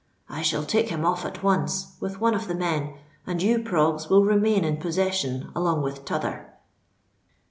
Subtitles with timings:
[0.29, 2.95] "I shall take him off at once, with one of the men;
[3.27, 6.49] and you, Proggs, will remain in possession along with t'other."